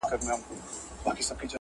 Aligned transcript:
بابولاله. 0.03 1.47